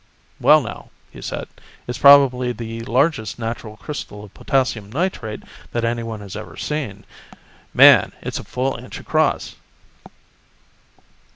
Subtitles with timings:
[0.39, 1.47] "Well, now," he said,
[1.85, 5.43] "it's probably the largest natural crystal of potassium nitrate
[5.73, 7.05] that anyone has ever seen.
[7.71, 9.53] Man, it's a full inch across."